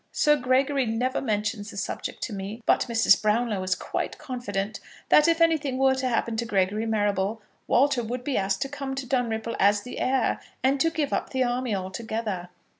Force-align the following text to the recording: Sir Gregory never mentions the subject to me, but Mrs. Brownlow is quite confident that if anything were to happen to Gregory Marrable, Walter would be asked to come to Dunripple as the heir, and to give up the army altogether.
Sir 0.11 0.35
Gregory 0.35 0.87
never 0.87 1.21
mentions 1.21 1.69
the 1.69 1.77
subject 1.77 2.23
to 2.23 2.33
me, 2.33 2.63
but 2.65 2.87
Mrs. 2.89 3.21
Brownlow 3.21 3.61
is 3.61 3.75
quite 3.75 4.17
confident 4.17 4.79
that 5.09 5.27
if 5.27 5.39
anything 5.39 5.77
were 5.77 5.93
to 5.93 6.07
happen 6.09 6.35
to 6.37 6.45
Gregory 6.45 6.87
Marrable, 6.87 7.43
Walter 7.67 8.01
would 8.03 8.23
be 8.23 8.35
asked 8.35 8.63
to 8.63 8.67
come 8.67 8.95
to 8.95 9.05
Dunripple 9.05 9.55
as 9.59 9.83
the 9.83 9.99
heir, 9.99 10.39
and 10.63 10.79
to 10.79 10.89
give 10.89 11.13
up 11.13 11.29
the 11.29 11.43
army 11.43 11.75
altogether. 11.75 12.49